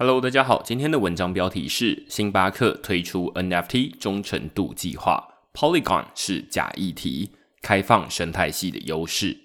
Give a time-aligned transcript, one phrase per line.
[0.00, 7.32] Hello，大家好，今天的文章标题是星巴克推出 NFT 忠诚度计划，Polygon 是假议题，
[7.62, 9.36] 开放生态系的优势。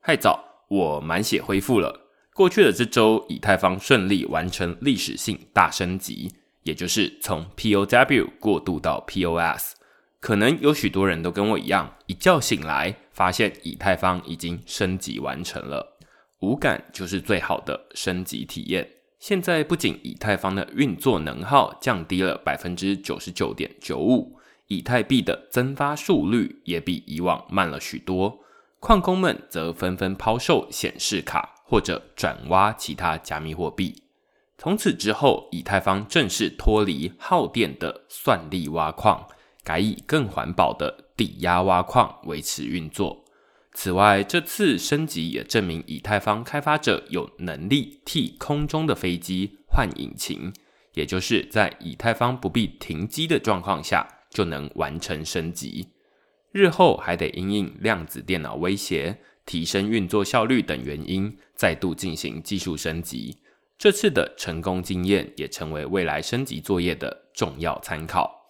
[0.00, 2.10] 嗨早，我满血恢复了。
[2.34, 6.30] 过去的这周，以太坊顺利完成历史性大升级，
[6.64, 9.72] 也就是从 POW 过渡到 POS。
[10.20, 15.96] 可能有许多人都跟我一样，一觉醒来发现以太坊已经升级完成了。
[16.40, 18.86] 无感就是最好的升级体验。
[19.26, 28.40] 现在不仅以太坊的运作能耗降低了百分之九十九点九五，以太币的增发速率也比以往慢了许多。
[28.80, 34.02] 矿工们则纷纷抛售显示卡或者转挖其他加密货币。
[34.58, 39.26] 从此之后，以太坊正式脱离耗电的算力挖矿。
[39.62, 43.23] 改以更环保的抵押挖矿维持运作。
[43.76, 50.52] 此外，这次升级也证明以太坊开发者有能力替空中的飞机换引擎，
[50.94, 55.88] 也就是在以太坊不必停机的状况下就能完成升级。
[56.52, 63.38] 日后还得因应量子电脑威胁、提升运作效率等原因，再度进行技术升级。
[63.76, 68.46] 这次的成功经验也成为未来升级作业的重要参考。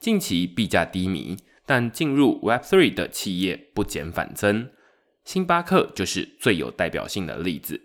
[0.00, 4.70] 近期币价低迷，但进入 Web3 的企业不减反增，
[5.24, 7.80] 星巴克就是最有代表性的例子。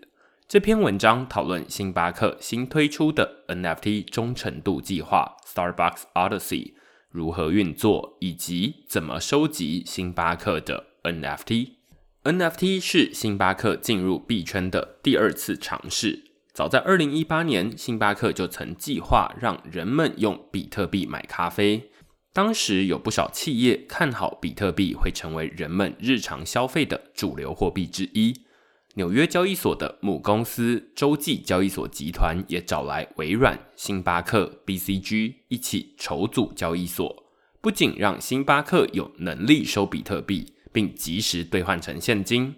[0.46, 6.72] 这篇文章讨论星巴克新推出的 NFT 忠诚度计划 Starbucks Odyssey
[7.08, 11.74] 如何运作，以及怎么收集星巴克的 NFT。
[12.24, 16.24] NFT 是星巴克进入币圈的第二次尝试。
[16.52, 21.90] 早在2018年，星巴克就曾计划让人们用比特币买咖啡。
[22.32, 28.42] 当时有不少企业看好比特币会成为人们日常消费的主流货币之一。
[28.94, 37.24] 纽约交易所的母公司洲际交易所集团也找来微软、星巴克、BCG 一起筹组交易所，
[37.60, 42.56] 不仅让星巴克有能力收比特币，并及时兑换成现金，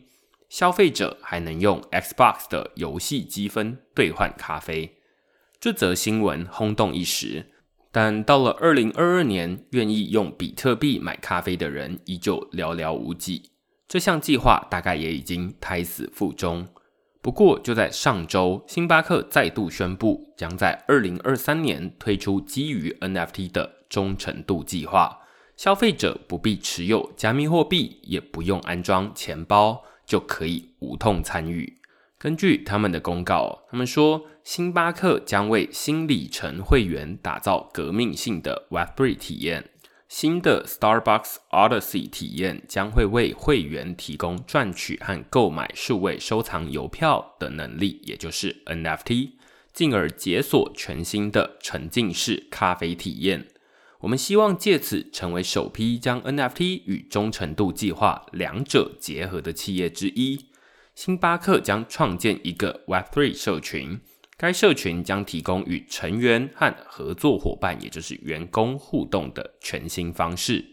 [0.49, 4.97] 消费者还能用 Xbox 的游戏积分兑换咖啡。
[5.60, 7.52] 这则新闻轰动一时。
[7.94, 13.50] 但到了二零二二年，愿意用比特币买咖啡的人依旧寥寥无几。
[13.86, 16.66] 这项计划大概也已经胎死腹中。
[17.20, 25.20] 不过，就在上周，星巴克再度宣布，将在二零二三年推出基于 NFT 的忠诚度计划。
[25.56, 31.81] 消费者不必持有加密货币，也不用安装钱包，就可以无痛参与。
[32.22, 39.71] 根据他们的公告，他们说，星巴克将为新里程会员打造革命性的 Web3 体验。
[40.09, 49.31] 新的 Starbucks Odyssey 体验将会为会员提供赚取和购买数位收藏邮票的能力，也就是 NFT，
[49.72, 53.49] 进而解锁全新的沉浸式咖啡体验。
[53.99, 60.47] 我们希望借此成为首批将 NFT 与忠诚度计划两者结合的企业之一。
[61.05, 64.01] 星巴克将创建一个 Web3 社群，
[64.37, 70.65] 该社群将提供与成员和合作伙伴，也就是员工互动的全新方式。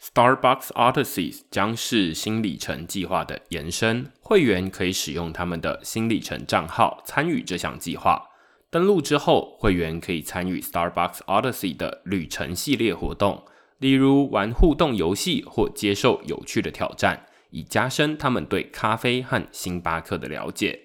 [0.00, 8.22] Starbucks Odyssey 将是新里程计划的延伸，会员可以使用他们的新里程账号参与这项计划。
[8.70, 13.44] 登录之后，会员可以参与 Starbucks Odyssey 的旅程系列活动，
[13.78, 17.26] 例如玩互动游戏或接受有趣的挑战。
[17.56, 20.78] 以加深他们对咖啡和星巴克的了解。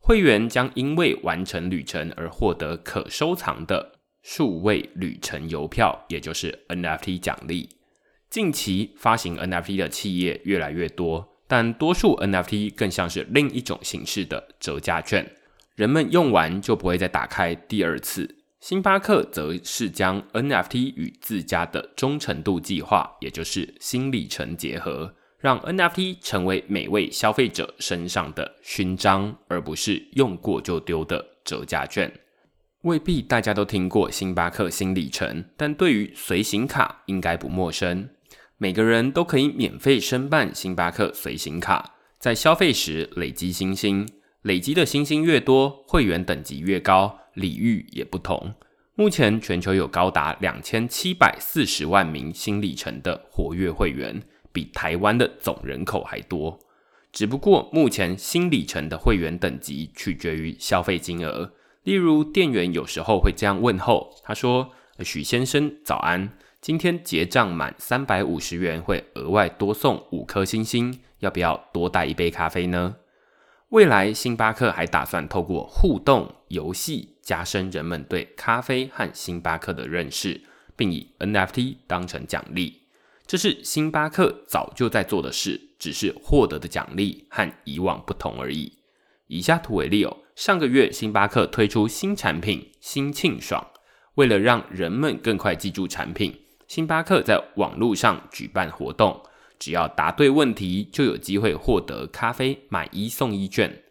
[0.00, 7.68] 会员将因为完成旅程而获得可收藏的数位旅程邮票，也就是 NFT 奖励。
[8.28, 15.30] 近期发行 NFT 的企业越来越多，但多数 NFT 更像是另一种形式的折价券，
[15.76, 18.36] 人们用完就不会再打开第二次。
[18.58, 25.14] 星巴克则是将 NFT 与自家的忠诚度计划，也就是新里程结合。
[25.40, 32.12] 让 NFT 成为每位消费者身上的勋章，而不是用过就丢的折价券。
[32.82, 38.08] 未必大家都听过星巴克新里程，但对于随行卡应该不陌生。
[38.58, 44.06] 每个人都可以免费申办星巴克随行卡，在消费时累积星星，
[44.42, 48.54] 累积的星星越多，会员等级越高，礼遇也不同。
[48.94, 54.22] 目前全球有高达两千七百四十万名新里程的活跃会员。
[54.52, 56.58] 比台湾的总人口还多，
[57.12, 61.52] 只不过目前新里程的会员等级取决于消费金额。
[61.82, 64.70] 例如，店员有时候会这样问候：“他说，
[65.02, 72.96] 许先生早安，今天结账满三百五十元会额外多送五颗星星，要不要多带一杯咖啡呢？”
[73.70, 80.40] 未来星巴克还打算透过互动游戏加深人们对咖啡和星巴克的认识，
[80.74, 82.79] 并以 NFT 当成奖励。
[83.30, 88.72] 这是星巴克早就在做的事，只是获得的奖励和以往不同而已。
[89.28, 93.64] 以下图为例哦，上个月星巴克推出新产品“新庆爽”，
[94.18, 96.36] 为了让人们更快记住产品，
[96.66, 99.22] 星巴克在网络上举办活动，
[99.60, 103.84] 只要答对问题，就有机会获得咖啡买一送一券。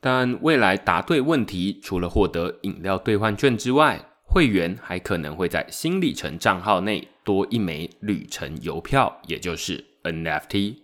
[0.00, 10.76] 但未来答对问题，除了获得饮料兑换券之外，会员还可能会在新里程账号内多一枚旅程邮票，也就是 NFT。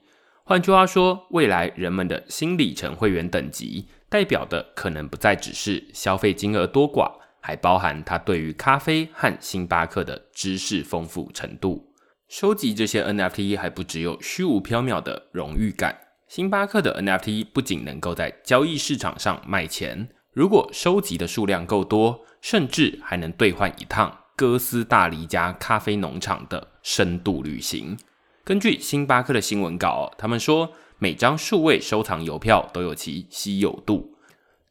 [0.43, 11.95] 换句话说，未来人们的新里程会员等级，代表的可能不再只是消费金额多寡，还包含他对于咖啡和星巴克的知识丰富程度。
[12.27, 15.97] 收集这些 NFT 还不只有虚无缥缈的荣誉感。
[16.27, 27.97] 星巴克的 NFT 不仅能够在交易市场上卖钱，如果收集的数量够多，甚至还能兑换一趟哥斯达黎加咖啡农场的深度旅行。
[28.45, 34.15] 根据星巴克的新闻稿，他们说每张数位收藏邮票都有其稀有度，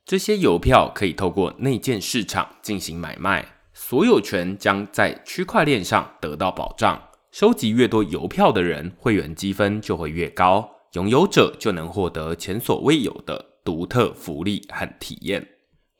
[0.05, 7.01] 这些邮票可以透过内建市场进行买卖，所有权将在区块链上得到保障。
[7.31, 10.69] 收集越多邮票的人，会员积分就会越高。
[10.93, 15.45] 拥有者就能获得前所未有的独特福利和体验。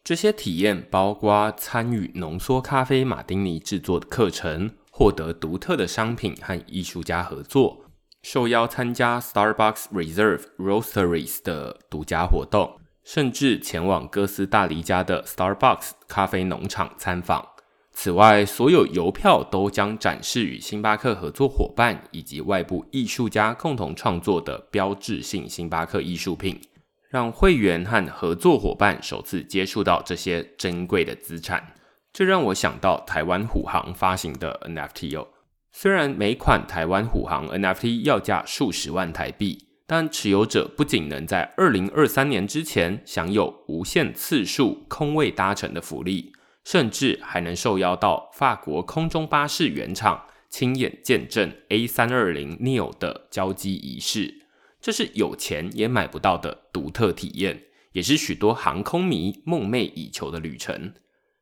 [0.05, 7.85] 这些体验包括参与浓缩咖啡马丁尼制作的课程，获得独特的商品和艺术家合作，
[8.21, 17.43] 受邀参加 Starbucks Reserve Roasteries 的独家活动，甚至前往哥斯达黎加的 Starbucks 咖啡农场参访。
[17.91, 26.61] 此外，所有邮票都将展示与星巴克合作伙伴以及外部艺术家共同创作的标志性星巴克艺术品，
[27.09, 31.73] 让会员和合作伙伴首次接触到这些珍贵的资产。
[32.11, 35.27] 这让我想到台湾虎航发行的 NFT 哦。
[35.71, 46.31] 虽然每款台湾虎航 NFT 要价数十万台币，但持有者不仅能在二零二三年之前享有无限次数空位搭乘的福利。
[46.63, 54.44] 甚至还能受邀到法国空中巴士原厂，亲眼见证 A 三二零 Neo 的交机仪式。
[54.85, 60.93] 这是有钱也买不到的独特体验，也是许多航空迷梦寐以求的旅程。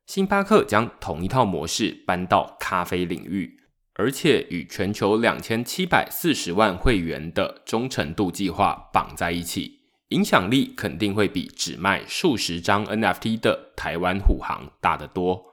[0.06, 3.60] 星巴克将同一套模式搬到咖啡领域，
[3.96, 9.80] 而且与全球两千七百四十万会员的忠诚度计划绑在一起。
[10.08, 15.44] 影响力肯定会比只卖数十张 NFT 的台湾虎航大得多，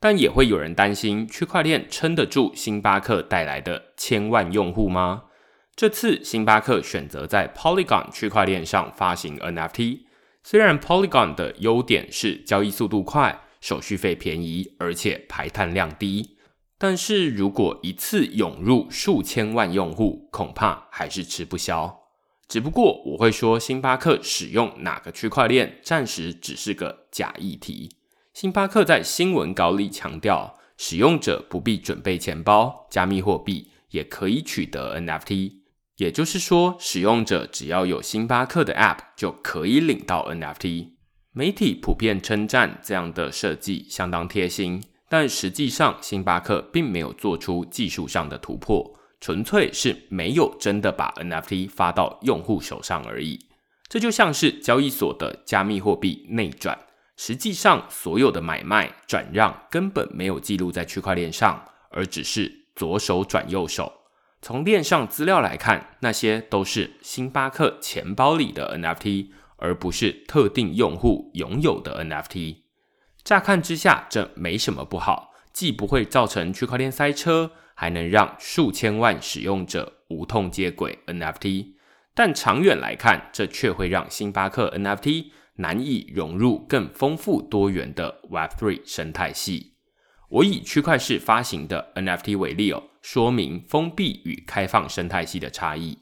[0.00, 5.24] 但也会有人担心区块链撑得住星巴克带来的千万用户吗？
[5.76, 10.04] 这次星巴克选择在 Polygon 区块链上发行 NFT，
[10.42, 16.38] 虽然 Polygon 的优点是交易速度快、手续费便宜，而且排碳量低，
[16.78, 22.04] 但是如果一次涌入数千万用户，恐怕还是吃不消。
[22.48, 27.98] 只不过我会说，星巴克使用哪个区块链暂时只是个假议题。
[28.32, 35.65] 星巴克在新闻稿里强调，使用者不必准备钱包，加密货币也可以取得 NFT。
[35.96, 40.90] 也就是说，使用者只要有星巴克的 App 就可以领到 NFT。
[41.32, 48.92] 媒体普遍称赞这样的设计相当贴心，但实际上星巴克并没有做出技术上的突破。
[49.18, 53.38] 纯粹是没有真的把 NFT 发到用户手上而已。
[53.88, 56.78] 这就像是交易所的加密货币内转，
[57.16, 63.90] 实际上所有的买卖转让根本没有记录在区块链上，而只是左手转右手。
[64.46, 72.58] 从链上资料来看，那些都是星巴克钱包里的 NFT，而不是特定用户拥有的 NFT。
[73.24, 77.50] 乍看之下，这没什么不好，既不会造成区块链塞车。
[77.74, 81.72] 还能让数千万使用者无痛接轨 NFT，
[82.14, 85.26] 但长远来看，这却会让星巴克 NFT
[85.56, 89.74] 难以融入更丰富多元的 Web3 生态系。
[90.28, 95.96] 我以区块式发行的 NFT 为例哦，说明封闭与开放生态系的差异。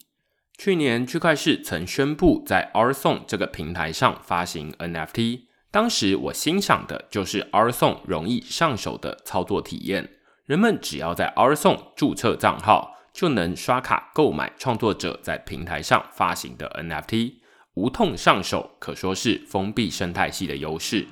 [0.57, 10.09] 去年区块市曾宣布在 r s o n 这个平台上发行 NFT，当时我欣赏的就是 r s o n 容易上手的操作体验。
[10.47, 17.35] 人们只要在 r s o n 注册账号，就能刷卡购买创作者在平台上发行的 NFT，
[17.75, 21.07] 无痛上手，可说是封闭生态系的优势。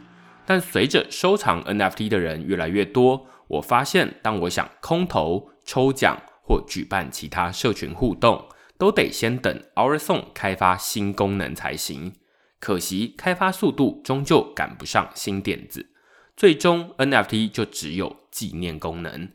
[0.47, 12.14] 但随着收藏 NFT 的人越来越多，我发现，当我想空投、抽奖或举办其他社群互动，都得先等 Ourson 开发新功能才行。
[12.59, 15.90] 可惜，开发速度终究赶不上新点子。
[16.37, 19.28] 最终 NFT 就只有纪念功能。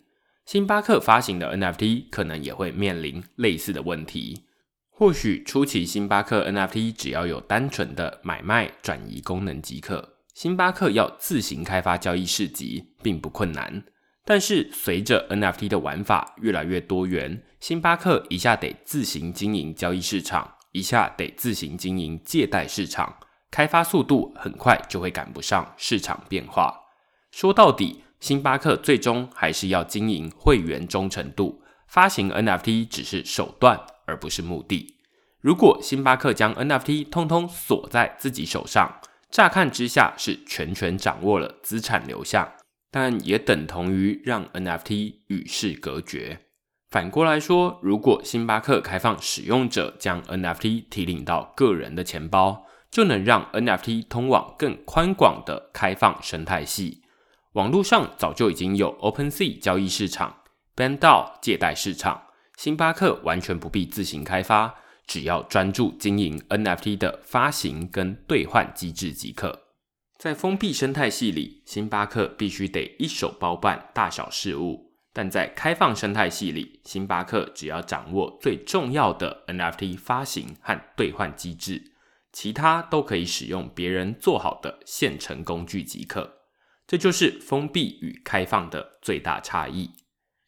[0.45, 4.43] 星巴克发行的 NFT 可能也会面临类似的问题。
[4.89, 13.83] 或许初期星巴克 NFT 只要有单纯的买卖转移功能即可，星巴克要自行开发交易市集并不困难。
[14.27, 23.17] 但是随着 NFT 的玩法越来越多元，星巴克一下得自行经营交易市场，一下得自行经营借贷市场，
[23.49, 26.77] 开发速度很快就会赶不上市场变化。
[27.31, 33.79] 说到底，星巴克最终还是要经营会员忠诚度，发行 NFT 只是手段。
[34.09, 34.95] 而不是目的。
[35.41, 42.49] 如果星巴克将 NFT 通通锁在自己手上，乍看之下是全权掌握了资产流向，
[42.89, 46.39] 但也等同于让 NFT 与世隔绝。
[46.89, 57.03] 反过来说，如果星巴克开放使用者将 NFT 提领到个人的钱包，就能让 NFT 通往更宽广的开放生态系。
[57.53, 60.37] 网络上早就已经有 OpenSea 交易市场、
[60.75, 62.23] BandDAO 借贷市场。
[62.55, 64.73] 星巴克完全不必自行开发，
[65.05, 69.66] 只要专注经营 NFT 的发行跟兑换机制即可。
[70.17, 81.93] 在封闭生态系里，星巴克必须得一手包办大小事务；但在开放生态系里，星巴克只要掌握最重要的 NFT 发行和兑换机制，
[82.33, 86.39] 其他都可以使用别人做好的现成工具即可。
[86.87, 89.91] 这就是封闭与开放的最大差异。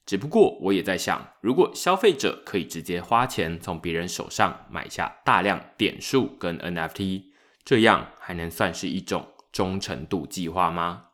[0.04, 7.26] 只不过我也在想，如果消费者可以直接花钱从别人手上买下大量点数跟 NFT，
[7.64, 11.09] 这样还能算是一种忠诚度计划吗？